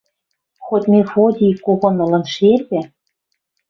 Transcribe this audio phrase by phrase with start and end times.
[0.65, 2.81] Хоть Мефодий когон ылын шергӹ